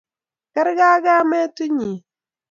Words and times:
Kargei 0.53 0.85
ak 0.93 1.01
kameytunnyi 1.05 1.91